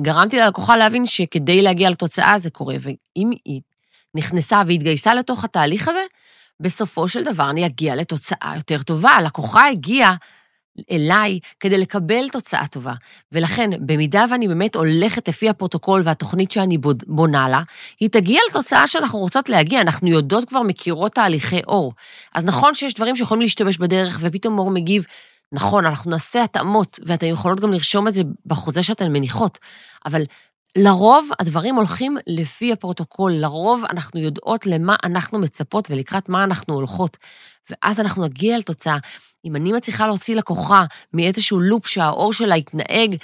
גרמתי 0.01 0.39
ללקוחה 0.39 0.77
להבין 0.77 1.07
שכדי 1.07 1.63
להגיע 1.63 1.91
לתוצאה 1.91 2.39
זה 2.39 2.51
קורה, 2.51 2.77
ואם 2.81 3.31
היא 3.45 3.61
נכנסה 4.15 4.63
והתגייסה 4.67 5.15
לתוך 5.15 5.45
התהליך 5.45 5.89
הזה, 5.89 6.03
בסופו 6.61 7.09
של 7.09 7.25
דבר 7.25 7.51
אני 7.51 7.67
אגיע 7.67 7.95
לתוצאה 7.97 8.53
יותר 8.57 8.83
טובה. 8.83 9.11
הלקוחה 9.11 9.69
הגיעה 9.69 10.17
אליי 10.91 11.39
כדי 11.61 11.79
לקבל 11.79 12.29
תוצאה 12.29 12.67
טובה. 12.67 12.93
ולכן, 13.33 13.71
במידה 13.81 14.25
ואני 14.31 14.49
באמת 14.49 14.77
הולכת 14.77 15.29
לפי 15.29 15.49
הפרוטוקול 15.49 16.01
והתוכנית 16.05 16.51
שאני 16.51 16.79
בונה 17.07 17.49
לה, 17.49 17.63
היא 18.01 18.09
תגיע 18.09 18.41
לתוצאה 18.51 18.87
שאנחנו 18.87 19.19
רוצות 19.19 19.49
להגיע. 19.49 19.81
אנחנו 19.81 20.09
יודעות 20.09 20.49
כבר, 20.49 20.63
מכירות 20.63 21.13
תהליכי 21.13 21.61
עור. 21.67 21.93
אז 22.35 22.45
נכון 22.45 22.75
שיש 22.75 22.95
דברים 22.95 23.17
שיכולים 23.17 23.43
להשתבש 23.43 23.79
בדרך, 23.79 24.19
ופתאום 24.21 24.59
עור 24.59 24.71
מגיב, 24.71 25.05
נכון, 25.53 25.87
אנחנו 25.87 26.11
נעשה 26.11 26.45
התאמות, 26.45 27.01
ואתן 27.07 27.27
יכולות 27.27 27.61
גם 27.61 27.73
לרשום 27.73 28.09
את 28.09 28.15
זה 28.15 28.23
בחוזה 28.47 28.83
שאתן 28.83 29.13
מניחות, 29.13 29.59
אבל 30.07 30.23
לרוב 30.79 31.29
הדברים 31.41 31.75
הולכים 31.75 32.17
לפי 32.27 32.73
הפרוטוקול, 32.73 33.33
לרוב 33.33 33.85
אנחנו 33.85 34.21
יודעות 34.21 34.67
למה 34.67 34.97
אנחנו 35.05 35.39
מצפות 35.39 35.91
ולקראת 35.91 36.29
מה 36.29 36.45
אנחנו 36.45 36.75
הולכות, 36.75 37.17
ואז 37.71 38.01
אנחנו 38.01 38.25
נגיע 38.25 38.59
לתוצאה. 38.59 38.97
אם 39.45 39.57
אני 39.57 39.73
מצליחה 39.73 40.07
להוציא 40.07 40.37
לקוחה 40.37 40.85
מאיזשהו 41.13 41.61
לופ 41.61 41.87
שהאור 41.87 42.33
שלה 42.33 42.57
יתנהג, 42.57 43.17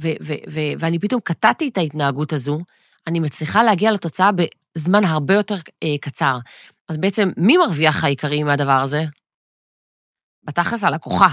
ו- 0.00 0.16
ו- 0.22 0.42
ו- 0.50 0.72
ואני 0.78 0.98
פתאום 0.98 1.20
קטעתי 1.20 1.68
את 1.68 1.78
ההתנהגות 1.78 2.32
הזו, 2.32 2.58
אני 3.06 3.20
מצליחה 3.20 3.62
להגיע 3.62 3.90
לתוצאה 3.90 4.30
בזמן 4.32 5.04
הרבה 5.04 5.34
יותר 5.34 5.56
אה, 5.82 5.98
קצר. 6.00 6.38
אז 6.88 6.96
בעצם, 6.96 7.28
מי 7.36 7.56
מרוויח 7.56 8.04
העיקרי 8.04 8.42
מהדבר 8.42 8.80
הזה? 8.82 9.04
בתכלס 10.44 10.84
הלקוחה, 10.84 11.28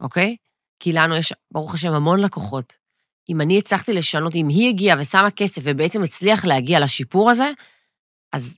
אוקיי? 0.00 0.36
כי 0.80 0.92
לנו 0.92 1.16
יש, 1.16 1.32
ברוך 1.52 1.74
השם, 1.74 1.92
המון 1.92 2.20
לקוחות. 2.20 2.79
אם 3.30 3.40
אני 3.40 3.58
הצלחתי 3.58 3.92
לשנות, 3.92 4.34
אם 4.34 4.48
היא 4.48 4.68
הגיעה 4.68 5.00
ושמה 5.00 5.30
כסף 5.30 5.62
ובעצם 5.64 6.02
הצליח 6.02 6.44
להגיע 6.44 6.80
לשיפור 6.80 7.30
הזה, 7.30 7.50
אז 8.32 8.56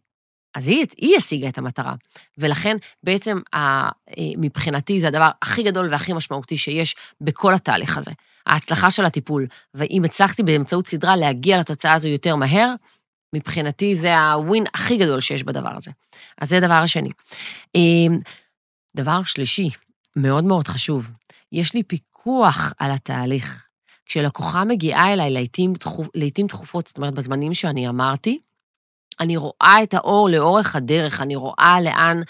אז 0.54 0.68
היא, 0.68 0.86
היא 0.96 1.16
השיגה 1.16 1.48
את 1.48 1.58
המטרה. 1.58 1.94
ולכן 2.38 2.76
בעצם 3.02 3.38
אה, 3.54 3.88
מבחינתי 4.16 5.00
זה 5.00 5.08
הדבר 5.08 5.30
הכי 5.42 5.62
גדול 5.62 5.88
והכי 5.92 6.12
משמעותי 6.12 6.58
שיש 6.58 6.94
בכל 7.20 7.54
התהליך 7.54 7.98
הזה. 7.98 8.10
ההצלחה 8.46 8.90
של 8.90 9.04
הטיפול. 9.04 9.46
ואם 9.74 10.02
הצלחתי 10.04 10.42
באמצעות 10.42 10.86
סדרה 10.86 11.16
להגיע 11.16 11.60
לתוצאה 11.60 11.92
הזו 11.92 12.08
יותר 12.08 12.36
מהר, 12.36 12.74
מבחינתי 13.34 13.96
זה 13.96 14.18
הווין 14.18 14.64
הכי 14.74 14.96
גדול 14.96 15.20
שיש 15.20 15.42
בדבר 15.42 15.76
הזה. 15.76 15.90
אז 16.40 16.48
זה 16.48 16.56
הדבר 16.56 16.74
השני. 16.74 17.10
אה, 17.76 18.16
דבר 18.96 19.22
שלישי, 19.24 19.70
מאוד 20.16 20.44
מאוד 20.44 20.68
חשוב, 20.68 21.10
יש 21.52 21.74
לי 21.74 21.82
פיקוח 21.82 22.72
על 22.78 22.90
התהליך. 22.90 23.71
כשלקוחה 24.12 24.64
מגיעה 24.64 25.12
אליי 25.12 25.30
לעתים, 25.30 25.74
תכופ, 25.74 26.06
לעתים 26.14 26.46
תכופות, 26.46 26.86
זאת 26.86 26.96
אומרת, 26.96 27.14
בזמנים 27.14 27.54
שאני 27.54 27.88
אמרתי, 27.88 28.38
אני 29.20 29.36
רואה 29.36 29.76
את 29.82 29.94
האור 29.94 30.28
לאורך 30.28 30.76
הדרך, 30.76 31.20
אני 31.20 31.36
רואה 31.36 31.80
לאן, 31.80 32.22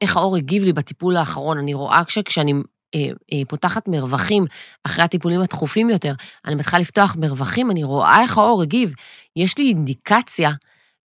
איך 0.00 0.16
האור 0.16 0.36
הגיב 0.36 0.64
לי 0.64 0.72
בטיפול 0.72 1.16
האחרון, 1.16 1.58
אני 1.58 1.74
רואה 1.74 2.02
כשאני 2.24 2.52
אה, 2.94 3.00
אה, 3.32 3.42
פותחת 3.48 3.88
מרווחים 3.88 4.44
אחרי 4.84 5.04
הטיפולים 5.04 5.40
התכופים 5.40 5.90
יותר, 5.90 6.14
אני 6.46 6.54
מתחילה 6.54 6.80
לפתוח 6.80 7.16
מרווחים, 7.16 7.70
אני 7.70 7.84
רואה 7.84 8.22
איך 8.22 8.38
האור 8.38 8.62
הגיב. 8.62 8.94
יש 9.36 9.58
לי 9.58 9.68
אינדיקציה 9.68 10.50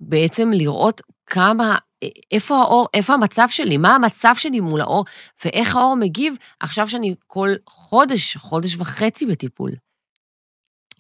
בעצם 0.01 0.51
לראות 0.53 1.01
כמה, 1.27 1.79
אה, 2.03 2.09
איפה 2.33 2.59
האור, 2.59 2.87
איפה 2.95 3.15
המצב 3.15 3.47
שלי, 3.51 3.77
מה 3.77 3.95
המצב 3.95 4.35
שלי 4.39 4.61
מול 4.61 4.81
האור, 4.81 5.05
ואיך 5.45 5.77
האור 5.77 5.97
מגיב 5.97 6.37
עכשיו 6.61 6.89
שאני 6.89 7.15
כל 7.27 7.51
חודש, 7.67 8.37
חודש 8.37 8.77
וחצי 8.77 9.27
בטיפול. 9.27 9.71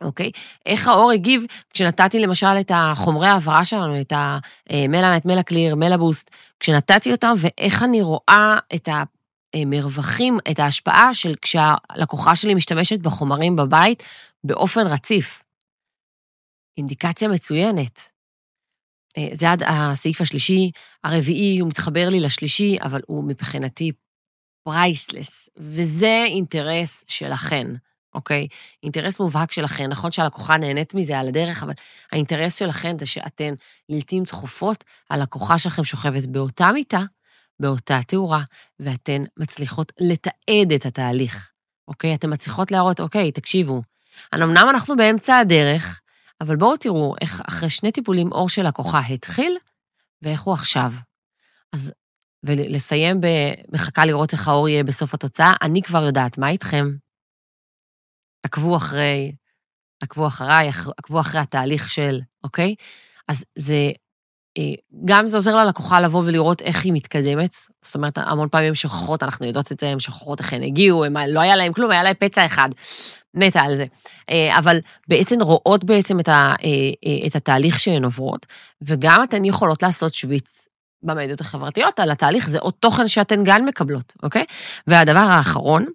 אוקיי? 0.00 0.30
איך 0.66 0.88
העור 0.88 1.10
הגיב 1.10 1.44
כשנתתי 1.70 2.18
למשל 2.18 2.46
את 2.60 2.70
החומרי 2.74 3.26
ההעברה 3.26 3.64
שלנו, 3.64 4.00
את 4.00 4.12
המלאנט, 4.70 5.24
מלאקליר, 5.24 5.74
מלאבוסט, 5.74 6.30
כשנתתי 6.60 7.12
אותם, 7.12 7.34
ואיך 7.38 7.82
אני 7.82 8.02
רואה 8.02 8.58
את, 8.74 8.88
המרווחים, 9.54 10.38
את 10.50 10.58
ההשפעה 10.58 11.14
של 11.14 11.34
כשהלקוחה 11.42 12.36
שלי 12.36 12.54
משתמשת 12.54 13.00
בחומרים 13.00 13.56
בבית 13.56 14.02
באופן 14.44 14.86
רציף. 14.86 15.42
אינדיקציה 16.78 17.28
מצוינת. 17.28 18.00
אה, 19.18 19.28
זה 19.32 19.52
עד 19.52 19.62
הסעיף 19.66 20.20
השלישי, 20.20 20.70
הרביעי, 21.04 21.58
הוא 21.58 21.68
מתחבר 21.68 22.08
לי 22.08 22.20
לשלישי, 22.20 22.76
אבל 22.82 23.00
הוא 23.06 23.24
מבחינתי 23.24 23.92
priceless, 24.64 25.48
וזה 25.56 26.24
אינטרס 26.26 27.04
שלכן, 27.08 27.66
אוקיי? 28.14 28.48
אינטרס 28.82 29.20
מובהק 29.20 29.52
שלכן. 29.52 29.90
נכון 29.90 30.10
שהלקוחה 30.10 30.56
נהנית 30.56 30.94
מזה 30.94 31.18
על 31.18 31.28
הדרך, 31.28 31.62
אבל 31.62 31.72
האינטרס 32.12 32.58
שלכן 32.58 32.98
זה 32.98 33.06
שאתן, 33.06 33.54
לעתים 33.88 34.24
תכופות, 34.24 34.84
הלקוחה 35.10 35.58
שלכם 35.58 35.84
שוכבת 35.84 36.26
באותה 36.26 36.72
מיטה, 36.72 37.00
באותה 37.60 37.98
תאורה, 38.06 38.42
ואתן 38.80 39.24
מצליחות 39.36 39.92
לתעד 40.00 40.72
את 40.74 40.86
התהליך, 40.86 41.50
אוקיי? 41.88 42.14
אתן 42.14 42.32
מצליחות 42.32 42.70
להראות, 42.70 43.00
אוקיי, 43.00 43.32
תקשיבו, 43.32 43.82
אמנם 44.34 44.66
אנחנו 44.70 44.96
באמצע 44.96 45.38
הדרך, 45.38 46.00
אבל 46.40 46.56
בואו 46.56 46.76
תראו 46.76 47.14
איך 47.20 47.42
אחרי 47.48 47.70
שני 47.70 47.92
טיפולים 47.92 48.32
אור 48.32 48.48
של 48.48 48.66
לקוחה 48.66 49.00
התחיל, 49.00 49.56
ואיך 50.22 50.42
הוא 50.42 50.54
עכשיו. 50.54 50.92
אז, 51.72 51.92
ולסיים 52.42 53.20
במחכה 53.20 54.04
לראות 54.04 54.32
איך 54.32 54.48
האור 54.48 54.68
יהיה 54.68 54.84
בסוף 54.84 55.14
התוצאה, 55.14 55.54
אני 55.62 55.82
כבר 55.82 56.02
יודעת, 56.04 56.38
מה 56.38 56.48
איתכם? 56.48 56.86
עקבו 58.44 58.76
אחרי, 58.76 59.32
עקבו 60.02 60.26
אחריי, 60.26 60.70
עקבו 60.98 61.20
אחרי 61.20 61.40
התהליך 61.40 61.88
של, 61.88 62.20
אוקיי? 62.44 62.74
אז 63.28 63.44
זה 63.58 63.92
אה, 64.58 64.72
גם 65.04 65.26
זה 65.26 65.36
עוזר 65.36 65.56
ללקוחה 65.56 66.00
לבוא 66.00 66.22
ולראות 66.26 66.62
איך 66.62 66.84
היא 66.84 66.92
מתקדמת. 66.92 67.54
זאת 67.82 67.94
אומרת, 67.94 68.18
המון 68.18 68.48
פעמים 68.48 68.68
הן 68.68 68.74
שוכחות, 68.74 69.22
אנחנו 69.22 69.46
יודעות 69.46 69.72
את 69.72 69.80
זה, 69.80 69.88
הן 69.88 69.98
שוכחות 69.98 70.40
איך 70.40 70.52
הן 70.52 70.62
הגיעו, 70.62 71.04
הם, 71.04 71.16
לא 71.28 71.40
היה 71.40 71.56
להן 71.56 71.72
כלום, 71.72 71.90
היה 71.90 72.02
להן 72.02 72.14
פצע 72.18 72.46
אחד. 72.46 72.68
מתה 73.34 73.60
על 73.60 73.76
זה. 73.76 73.86
אה, 74.30 74.58
אבל 74.58 74.78
בעצם 75.08 75.42
רואות 75.42 75.84
בעצם 75.84 76.20
את, 76.20 76.28
ה, 76.28 76.54
אה, 76.64 77.26
את 77.26 77.36
התהליך 77.36 77.80
שהן 77.80 78.04
עוברות, 78.04 78.46
וגם 78.82 79.22
אתן 79.22 79.44
יכולות 79.44 79.82
לעשות 79.82 80.14
שוויץ 80.14 80.68
במדיות 81.02 81.40
החברתיות 81.40 82.00
על 82.00 82.10
התהליך, 82.10 82.48
זה 82.48 82.58
עוד 82.58 82.74
תוכן 82.80 83.08
שאתן 83.08 83.44
גם 83.44 83.64
מקבלות, 83.64 84.12
אוקיי? 84.22 84.44
והדבר 84.86 85.18
האחרון, 85.18 85.86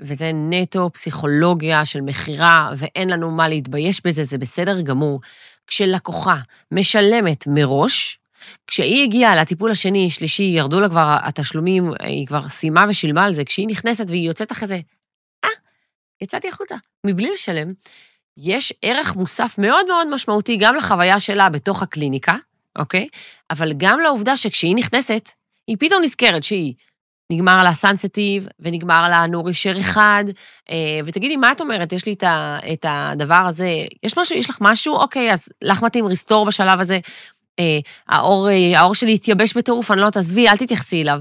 וזה 0.00 0.30
נטו 0.34 0.90
פסיכולוגיה 0.92 1.84
של 1.84 2.00
מכירה, 2.00 2.70
ואין 2.76 3.10
לנו 3.10 3.30
מה 3.30 3.48
להתבייש 3.48 4.00
בזה, 4.04 4.24
זה 4.24 4.38
בסדר 4.38 4.80
גמור. 4.80 5.20
כשלקוחה 5.66 6.36
משלמת 6.72 7.46
מראש, 7.46 8.18
כשהיא 8.66 9.04
הגיעה 9.04 9.36
לטיפול 9.36 9.70
השני, 9.70 10.10
שלישי, 10.10 10.42
ירדו 10.42 10.80
לה 10.80 10.88
כבר 10.88 11.16
התשלומים, 11.22 11.90
היא 12.00 12.26
כבר 12.26 12.48
סיימה 12.48 12.84
ושילמה 12.88 13.24
על 13.24 13.32
זה, 13.32 13.44
כשהיא 13.44 13.68
נכנסת 13.68 14.04
והיא 14.08 14.28
יוצאת 14.28 14.52
אחרי 14.52 14.68
זה, 14.68 14.80
אה, 15.44 15.50
יצאתי 16.20 16.48
החוצה, 16.48 16.76
מבלי 17.06 17.30
לשלם, 17.30 17.68
יש 18.36 18.72
ערך 18.82 19.16
מוסף 19.16 19.54
מאוד 19.58 19.86
מאוד 19.86 20.14
משמעותי 20.14 20.56
גם 20.56 20.76
לחוויה 20.76 21.20
שלה 21.20 21.48
בתוך 21.48 21.82
הקליניקה, 21.82 22.36
אוקיי? 22.78 23.08
אבל 23.50 23.72
גם 23.76 24.00
לעובדה 24.00 24.36
שכשהיא 24.36 24.76
נכנסת, 24.76 25.28
היא 25.66 25.76
פתאום 25.80 26.02
נזכרת 26.02 26.42
שהיא 26.42 26.74
נגמר 27.32 27.64
לה 27.64 27.74
סנסטיב, 27.74 28.46
ונגמר 28.60 29.08
לה 29.08 29.26
נורישר 29.26 29.80
אחד, 29.80 30.24
אה, 30.70 31.00
ותגידי, 31.04 31.36
מה 31.36 31.52
את 31.52 31.60
אומרת? 31.60 31.92
יש 31.92 32.06
לי 32.06 32.14
את 32.72 32.84
הדבר 32.88 33.44
הזה, 33.48 33.68
יש 34.02 34.18
משהו, 34.18 34.36
יש 34.36 34.50
לך 34.50 34.58
משהו? 34.60 34.94
אוקיי, 34.94 35.32
אז 35.32 35.48
לך 35.62 35.82
מתאים 35.82 36.06
ריסטור 36.06 36.46
בשלב 36.46 36.80
הזה. 36.80 36.98
אה, 37.58 37.78
האור, 38.08 38.48
אה, 38.50 38.80
האור 38.80 38.94
שלי 38.94 39.14
התייבש 39.14 39.56
בטירוף, 39.56 39.90
אני 39.90 40.00
לא 40.00 40.10
תעזבי, 40.10 40.48
אל 40.48 40.56
תתייחסי 40.56 41.02
אליו. 41.02 41.20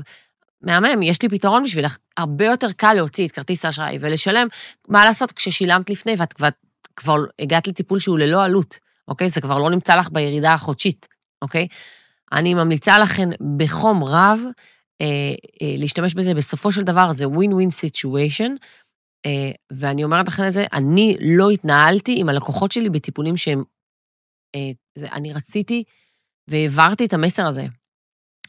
מהמם, 0.61 1.01
יש 1.01 1.21
לי 1.21 1.29
פתרון 1.29 1.63
בשבילך. 1.63 1.97
הרבה 2.17 2.45
יותר 2.45 2.71
קל 2.71 2.93
להוציא 2.93 3.27
את 3.27 3.31
כרטיס 3.31 3.65
האשראי 3.65 3.97
ולשלם, 4.01 4.47
מה 4.87 5.05
לעשות 5.05 5.31
כששילמת 5.31 5.89
לפני 5.89 6.15
ואת 6.17 6.33
כבר, 6.33 6.47
כבר 6.95 7.17
הגעת 7.39 7.67
לטיפול 7.67 7.99
שהוא 7.99 8.19
ללא 8.19 8.43
עלות, 8.43 8.79
אוקיי? 9.07 9.29
זה 9.29 9.41
כבר 9.41 9.59
לא 9.59 9.69
נמצא 9.69 9.95
לך 9.95 10.09
בירידה 10.11 10.53
החודשית, 10.53 11.07
אוקיי? 11.41 11.67
אני 12.31 12.53
ממליצה 12.53 12.99
לכן 12.99 13.29
בחום 13.57 14.03
רב 14.03 14.39
להשתמש 15.61 16.13
בזה, 16.13 16.33
בסופו 16.33 16.71
של 16.71 16.81
דבר 16.81 17.13
זה 17.13 17.27
ווין 17.27 17.53
ווין 17.53 17.69
סיטואשן, 17.69 18.55
ואני 19.71 20.03
אומרת 20.03 20.27
לכם 20.27 20.47
את 20.47 20.53
זה, 20.53 20.65
אני 20.73 21.17
לא 21.21 21.49
התנהלתי 21.49 22.19
עם 22.19 22.29
הלקוחות 22.29 22.71
שלי 22.71 22.89
בטיפולים 22.89 23.37
שהם... 23.37 23.63
אה, 24.55 24.71
זה, 24.95 25.07
אני 25.11 25.33
רציתי 25.33 25.83
והעברתי 26.47 27.05
את 27.05 27.13
המסר 27.13 27.47
הזה. 27.47 27.65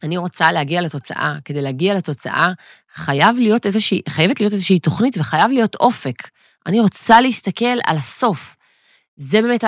אני 0.03 0.17
רוצה 0.17 0.53
להגיע 0.53 0.81
לתוצאה. 0.81 1.37
כדי 1.45 1.63
להגיע 1.63 1.95
לתוצאה, 1.95 2.53
חייב 2.93 3.37
להיות 3.37 3.67
איזושהי, 3.67 4.03
חייבת 4.09 4.41
להיות 4.41 4.53
איזושהי 4.53 4.79
תוכנית 4.79 5.19
וחייב 5.19 5.51
להיות 5.51 5.75
אופק. 5.75 6.29
אני 6.67 6.81
רוצה 6.81 7.21
להסתכל 7.21 7.79
על 7.87 7.97
הסוף. 7.97 8.57
זה 9.17 9.43
באמת 9.43 9.65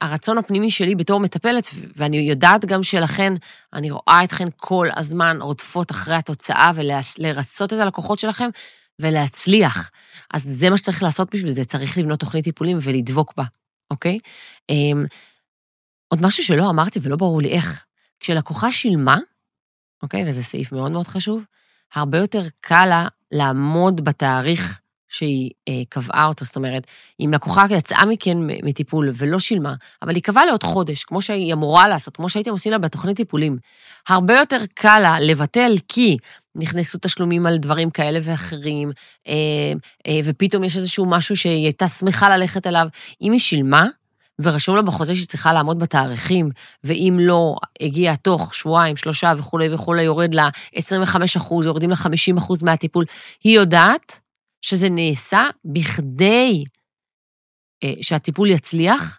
הרצון 0.00 0.38
הפנימי 0.38 0.70
שלי 0.70 0.94
בתור 0.94 1.20
מטפלת, 1.20 1.70
ואני 1.96 2.16
יודעת 2.16 2.64
גם 2.64 2.82
שלכן, 2.82 3.32
אני 3.72 3.90
רואה 3.90 4.20
אתכן 4.24 4.48
כל 4.56 4.88
הזמן 4.96 5.38
רודפות 5.40 5.90
אחרי 5.90 6.14
התוצאה 6.14 6.70
ולרצות 6.74 7.72
את 7.72 7.78
הלקוחות 7.78 8.18
שלכם 8.18 8.48
ולהצליח. 8.98 9.90
אז 10.34 10.42
זה 10.42 10.70
מה 10.70 10.76
שצריך 10.76 11.02
לעשות 11.02 11.34
בשביל 11.34 11.52
זה, 11.52 11.64
צריך 11.64 11.98
לבנות 11.98 12.20
תוכנית 12.20 12.44
טיפולים 12.44 12.78
ולדבוק 12.80 13.34
בה, 13.36 13.44
אוקיי? 13.90 14.18
אמ, 14.70 15.04
עוד 16.08 16.22
משהו 16.22 16.44
שלא 16.44 16.70
אמרתי 16.70 17.00
ולא 17.02 17.16
ברור 17.16 17.42
לי 17.42 17.48
איך, 17.48 17.84
כשלקוחה 18.20 18.72
שילמה, 18.72 19.18
אוקיי, 20.02 20.28
וזה 20.28 20.42
סעיף 20.42 20.72
מאוד 20.72 20.92
מאוד 20.92 21.06
חשוב, 21.06 21.44
הרבה 21.94 22.18
יותר 22.18 22.42
קל 22.60 22.86
לה 22.86 23.08
לעמוד 23.32 24.04
בתאריך 24.04 24.80
שהיא 25.12 25.50
אה, 25.68 25.82
קבעה 25.88 26.26
אותו. 26.26 26.44
זאת 26.44 26.56
אומרת, 26.56 26.86
אם 27.20 27.30
לקוחה 27.34 27.64
יצאה 27.70 28.06
מכן 28.06 28.38
מטיפול 28.40 29.10
ולא 29.14 29.38
שילמה, 29.38 29.74
אבל 30.02 30.14
היא 30.14 30.22
קבעה 30.22 30.46
לעוד 30.46 30.62
חודש, 30.62 31.04
כמו 31.04 31.22
שהיא 31.22 31.52
אמורה 31.52 31.88
לעשות, 31.88 32.16
כמו 32.16 32.28
שהייתם 32.28 32.50
עושים 32.50 32.72
לה 32.72 32.78
בתוכנית 32.78 33.16
טיפולים, 33.16 33.56
הרבה 34.08 34.34
יותר 34.34 34.58
קל 34.74 34.98
לה 35.02 35.20
לבטל 35.20 35.74
כי 35.88 36.16
נכנסו 36.54 36.98
תשלומים 37.02 37.46
על 37.46 37.56
דברים 37.58 37.90
כאלה 37.90 38.20
ואחרים, 38.22 38.92
אה, 39.28 39.32
אה, 40.06 40.20
ופתאום 40.24 40.64
יש 40.64 40.76
איזשהו 40.76 41.06
משהו 41.06 41.36
שהיא 41.36 41.64
הייתה 41.64 41.88
שמחה 41.88 42.36
ללכת 42.36 42.66
אליו. 42.66 42.86
אם 43.22 43.32
היא 43.32 43.40
שילמה, 43.40 43.86
ורשום 44.40 44.76
לה 44.76 44.82
בחוזה 44.82 45.14
שהיא 45.14 45.26
צריכה 45.26 45.52
לעמוד 45.52 45.78
בתאריכים, 45.78 46.50
ואם 46.84 47.18
לא, 47.20 47.56
הגיע 47.80 48.14
תוך 48.14 48.54
שבועיים, 48.54 48.96
שלושה 48.96 49.32
וכולי 49.36 49.74
וכולי, 49.74 50.02
יורד 50.02 50.34
לה 50.34 50.48
25 50.74 51.36
אחוז, 51.36 51.66
יורדים 51.66 51.90
לה 51.90 51.96
50 51.96 52.36
אחוז 52.36 52.62
מהטיפול, 52.62 53.04
היא 53.44 53.56
יודעת 53.56 54.20
שזה 54.62 54.88
נעשה 54.90 55.48
בכדי 55.64 56.64
אה, 57.84 57.92
שהטיפול 58.02 58.50
יצליח, 58.50 59.18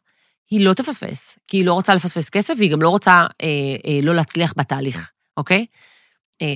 היא 0.50 0.66
לא 0.66 0.74
תפספס, 0.74 1.40
כי 1.48 1.58
היא 1.58 1.66
לא 1.66 1.74
רוצה 1.74 1.96
לפספס 1.96 2.30
כסף, 2.30 2.54
והיא 2.58 2.72
גם 2.72 2.82
לא 2.82 2.90
רוצה 2.90 3.12
אה, 3.12 3.48
אה, 3.86 4.00
לא 4.04 4.16
להצליח 4.16 4.54
בתהליך, 4.58 5.12
אוקיי? 5.38 5.66
אה, 6.42 6.56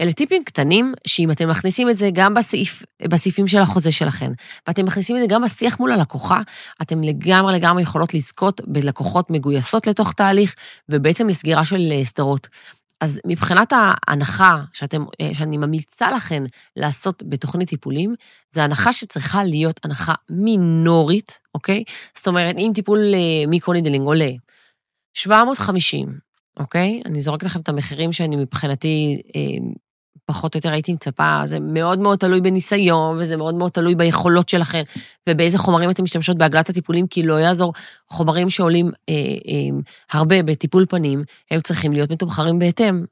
אלה 0.00 0.12
טיפים 0.12 0.44
קטנים, 0.44 0.94
שאם 1.06 1.30
אתם 1.30 1.48
מכניסים 1.48 1.90
את 1.90 1.96
זה 1.96 2.10
גם 2.12 2.34
בסעיף, 2.34 2.82
בסעיפים 3.02 3.46
של 3.46 3.60
החוזה 3.60 3.92
שלכם, 3.92 4.32
ואתם 4.66 4.84
מכניסים 4.84 5.16
את 5.16 5.20
זה 5.20 5.26
גם 5.26 5.42
בשיח 5.42 5.80
מול 5.80 5.92
הלקוחה, 5.92 6.40
אתם 6.82 7.02
לגמרי 7.02 7.54
לגמרי 7.54 7.82
יכולות 7.82 8.14
לזכות 8.14 8.60
בלקוחות 8.66 9.30
מגויסות 9.30 9.86
לתוך 9.86 10.12
תהליך, 10.12 10.54
ובעצם 10.88 11.28
לסגירה 11.28 11.64
של 11.64 11.92
אה, 11.92 12.04
סדרות. 12.04 12.48
אז 13.04 13.20
מבחינת 13.26 13.72
ההנחה 13.76 14.62
שאתם, 14.72 15.04
אה, 15.20 15.34
שאני 15.34 15.56
ממליצה 15.56 16.10
לכן 16.10 16.42
לעשות 16.76 17.22
בתוכנית 17.28 17.68
טיפולים, 17.68 18.14
זו 18.52 18.60
הנחה 18.60 18.92
שצריכה 18.92 19.44
להיות 19.44 19.80
הנחה 19.84 20.14
מינורית, 20.30 21.40
אוקיי? 21.54 21.84
זאת 22.14 22.28
אומרת, 22.28 22.56
אם 22.58 22.70
טיפול 22.74 22.98
אה, 23.14 23.46
microneedling 23.48 24.06
עולה 24.06 24.30
750, 25.14 26.08
אוקיי? 26.60 27.02
אני 27.04 27.20
זורקת 27.20 27.46
לכם 27.46 27.60
את 27.60 27.68
המחירים 27.68 28.12
שאני 28.12 28.36
מבחינתי 28.36 29.22
אה, 29.36 29.40
פחות 30.26 30.54
או 30.54 30.58
יותר 30.58 30.72
הייתי 30.72 30.92
מצפה, 30.92 31.42
זה 31.44 31.60
מאוד 31.60 31.98
מאוד 31.98 32.18
תלוי 32.18 32.40
בניסיון, 32.40 33.18
וזה 33.18 33.36
מאוד 33.36 33.54
מאוד 33.54 33.70
תלוי 33.70 33.94
ביכולות 33.94 34.48
שלכם, 34.48 34.82
ובאיזה 35.28 35.58
חומרים 35.58 35.90
אתם 35.90 36.02
משתמשות 36.02 36.38
במהלך 36.38 36.70
הטיפולים, 36.70 37.06
כי 37.06 37.22
לא 37.22 37.40
יעזור, 37.40 37.72
חומרים 38.08 38.50
שעולים 38.50 38.90
אה, 39.08 39.14
אה, 39.14 39.78
הרבה 40.12 40.42
בטיפול 40.42 40.86
פנים, 40.86 41.24
הם 41.50 41.60
צריכים 41.60 41.92
להיות 41.92 42.10
מתומחרים 42.10 42.58
בהתאם, 42.58 43.04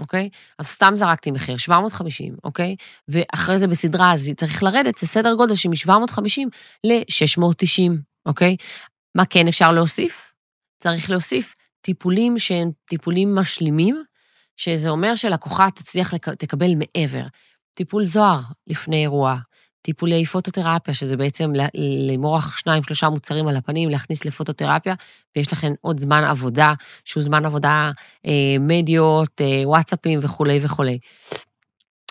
אוקיי? 0.00 0.28
אז 0.58 0.66
סתם 0.66 0.92
זרקתי 0.96 1.30
מחיר, 1.30 1.56
750, 1.56 2.36
אוקיי? 2.44 2.76
ואחרי 3.08 3.58
זה 3.58 3.66
בסדרה, 3.66 4.12
אז 4.12 4.30
צריך 4.36 4.62
לרדת, 4.62 4.98
זה 4.98 5.06
סדר 5.06 5.34
גודל 5.34 5.54
שמ-750 5.54 6.40
ל-690, 6.84 7.92
אוקיי? 8.26 8.56
מה 9.14 9.24
כן 9.24 9.48
אפשר 9.48 9.72
להוסיף? 9.72 10.32
צריך 10.80 11.10
להוסיף 11.10 11.54
טיפולים 11.80 12.38
שהם 12.38 12.70
טיפולים 12.88 13.34
משלימים, 13.34 14.02
שזה 14.56 14.88
אומר 14.88 15.16
שלקוחה 15.16 15.70
תצליח 15.70 16.14
לק... 16.14 16.28
תקבל 16.28 16.74
מעבר. 16.74 17.22
טיפול 17.74 18.04
זוהר 18.04 18.40
לפני 18.66 19.02
אירוע, 19.02 19.36
טיפולי 19.82 20.26
פוטותרפיה, 20.26 20.94
שזה 20.94 21.16
בעצם 21.16 21.52
למרוח 22.08 22.56
שניים, 22.56 22.82
שלושה 22.82 23.08
מוצרים 23.08 23.48
על 23.48 23.56
הפנים, 23.56 23.88
להכניס 23.88 24.24
לפוטותרפיה, 24.24 24.94
ויש 25.36 25.52
לכם 25.52 25.72
עוד 25.80 26.00
זמן 26.00 26.24
עבודה, 26.24 26.72
שהוא 27.04 27.22
זמן 27.22 27.46
עבודה, 27.46 27.90
אה, 28.26 28.56
מדיות, 28.60 29.40
אה, 29.40 29.62
וואטסאפים 29.64 30.18
וכולי 30.22 30.58
וכולי. 30.62 30.98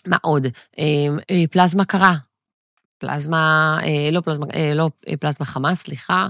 מה 0.06 0.18
עוד? 0.22 0.48
פלזמה 1.52 1.86
קרה. 1.86 2.16
פלזמה, 2.98 3.78
לא 4.12 4.22
פלזמה, 4.22 4.46
לא 4.76 4.90
פלזמה 5.20 5.46
חמה, 5.46 5.76
סליחה, 5.76 6.28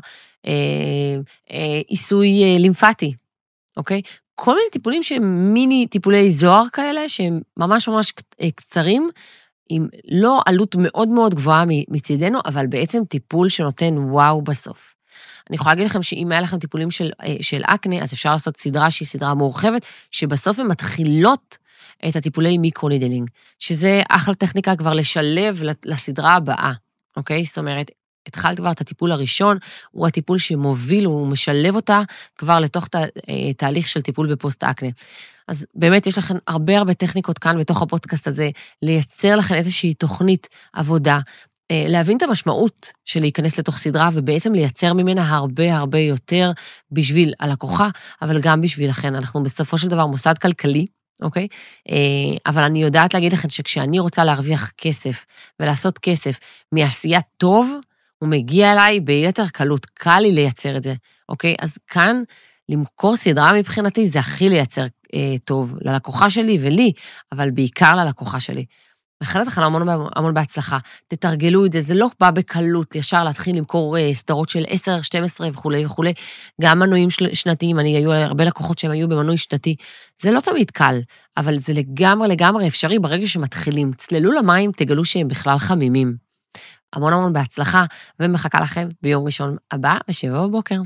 עיסוי 1.87 2.59
לימפטי, 2.59 3.13
אוקיי? 3.77 4.01
כל 4.35 4.55
מיני 4.55 4.69
טיפולים 4.71 5.03
שהם 5.03 5.53
מיני 5.53 5.87
טיפולי 5.87 6.29
זוהר 6.31 6.63
כאלה, 6.73 7.09
שהם 7.09 7.41
ממש 7.57 7.87
ממש 7.87 8.13
קצרים, 8.55 9.09
עם 9.69 9.87
לא 10.11 10.41
עלות 10.45 10.75
מאוד 10.79 11.07
מאוד 11.07 11.35
גבוהה 11.35 11.63
מצידנו, 11.67 12.39
אבל 12.45 12.67
בעצם 12.67 13.05
טיפול 13.05 13.49
שנותן 13.49 13.97
וואו 13.97 14.41
בסוף. 14.41 14.95
אני 15.49 15.55
יכולה 15.55 15.75
להגיד 15.75 15.85
לכם 15.85 16.03
שאם 16.03 16.31
היה 16.31 16.41
לכם 16.41 16.59
טיפולים 16.59 16.91
של, 16.91 17.11
אה, 17.23 17.35
של 17.41 17.61
אקנה, 17.65 18.01
אז 18.01 18.13
אפשר 18.13 18.31
לעשות 18.31 18.57
סדרה 18.57 18.91
שהיא 18.91 19.07
סדרה 19.07 19.33
מורחבת, 19.33 19.85
שבסוף 20.11 20.59
הן 20.59 20.67
מתחילות 20.67 21.57
את 22.09 22.15
הטיפולי 22.15 22.57
microneedling, 22.57 23.29
שזה 23.59 24.01
אחלה 24.09 24.35
טכניקה 24.35 24.75
כבר 24.75 24.93
לשלב 24.93 25.61
לסדרה 25.85 26.33
הבאה, 26.33 26.73
אוקיי? 27.17 27.45
זאת 27.45 27.57
אומרת, 27.57 27.91
התחלת 28.27 28.57
כבר 28.57 28.71
את 28.71 28.81
הטיפול 28.81 29.11
הראשון, 29.11 29.57
הוא 29.91 30.07
הטיפול 30.07 30.37
שמוביל, 30.37 31.05
הוא 31.05 31.27
משלב 31.27 31.75
אותה 31.75 32.01
כבר 32.37 32.59
לתוך 32.59 32.87
תה, 32.87 32.99
אה, 33.29 33.53
תהליך 33.57 33.87
של 33.87 34.01
טיפול 34.01 34.31
בפוסט-אקנה. 34.31 34.89
אז 35.47 35.65
באמת 35.75 36.07
יש 36.07 36.17
לכם 36.17 36.35
הרבה 36.47 36.77
הרבה 36.77 36.93
טכניקות 36.93 37.37
כאן 37.37 37.59
בתוך 37.59 37.81
הפודקאסט 37.81 38.27
הזה, 38.27 38.49
לייצר 38.81 39.35
לכם 39.35 39.55
איזושהי 39.55 39.93
תוכנית 39.93 40.47
עבודה, 40.73 41.19
אה, 41.71 41.85
להבין 41.87 42.17
את 42.17 42.21
המשמעות 42.21 42.91
של 43.05 43.19
להיכנס 43.19 43.59
לתוך 43.59 43.77
סדרה 43.77 44.09
ובעצם 44.13 44.53
לייצר 44.53 44.93
ממנה 44.93 45.35
הרבה 45.35 45.75
הרבה 45.75 45.99
יותר 45.99 46.51
בשביל 46.91 47.33
הלקוחה, 47.39 47.89
אבל 48.21 48.41
גם 48.41 48.61
בשבילכן. 48.61 49.15
אנחנו 49.15 49.43
בסופו 49.43 49.77
של 49.77 49.87
דבר 49.87 50.05
מוסד 50.05 50.37
כלכלי, 50.37 50.85
אוקיי? 51.21 51.47
אה, 51.89 51.95
אבל 52.45 52.63
אני 52.63 52.83
יודעת 52.83 53.13
להגיד 53.13 53.33
לכם 53.33 53.49
שכשאני 53.49 53.99
רוצה 53.99 54.23
להרוויח 54.23 54.71
כסף 54.77 55.25
ולעשות 55.59 55.99
כסף 55.99 56.39
מעשיית 56.71 57.25
טוב, 57.37 57.71
הוא 58.23 58.29
מגיע 58.29 58.73
אליי 58.73 58.99
ביתר 58.99 59.47
קלות, 59.47 59.85
קל 59.85 60.19
לי 60.19 60.31
לייצר 60.31 60.77
את 60.77 60.83
זה, 60.83 60.93
אוקיי? 61.29 61.55
אז 61.59 61.77
כאן, 61.87 62.23
למכור 62.69 63.15
סדרה 63.15 63.53
מבחינתי 63.53 64.07
זה 64.07 64.19
הכי 64.19 64.49
לייצר 64.49 64.85
אה, 65.13 65.35
טוב 65.45 65.77
ללקוחה 65.81 66.29
שלי 66.29 66.57
ולי, 66.61 66.91
אבל 67.31 67.51
בעיקר 67.51 67.95
ללקוחה 67.95 68.39
שלי. 68.39 68.65
מאחלת 69.21 69.47
לכם 69.47 69.61
המון, 69.61 69.87
המון 70.15 70.33
בהצלחה. 70.33 70.77
תתרגלו 71.07 71.65
את 71.65 71.73
זה, 71.73 71.81
זה 71.81 71.93
לא 71.93 72.09
בא 72.19 72.31
בקלות 72.31 72.95
ישר 72.95 73.23
להתחיל 73.23 73.57
למכור 73.57 73.97
אה, 73.97 74.13
סדרות 74.13 74.49
של 74.49 74.63
10, 74.67 75.01
12 75.01 75.49
וכולי 75.49 75.85
וכולי. 75.85 76.13
גם 76.61 76.79
מנויים 76.79 77.09
שנתיים, 77.33 77.79
אני, 77.79 77.95
היו 77.97 78.11
הרבה 78.11 78.45
לקוחות 78.45 78.79
שהם 78.79 78.91
היו 78.91 79.07
במנוי 79.07 79.37
שנתי. 79.37 79.75
זה 80.21 80.31
לא 80.31 80.39
תמיד 80.39 80.71
קל, 80.71 80.99
אבל 81.37 81.57
זה 81.57 81.73
לגמרי 81.73 82.27
לגמרי 82.27 82.67
אפשרי 82.67 82.99
ברגע 82.99 83.27
שמתחילים. 83.27 83.91
צללו 83.91 84.31
למים, 84.31 84.71
תגלו 84.71 85.05
שהם 85.05 85.27
בכלל 85.27 85.57
חמימים. 85.57 86.22
המון 86.93 87.13
המון 87.13 87.33
בהצלחה, 87.33 87.85
ומחכה 88.19 88.61
לכם 88.61 88.87
ביום 89.01 89.25
ראשון 89.25 89.55
הבא, 89.71 89.97
בשבע 90.07 90.47
בבוקר. 90.47 90.81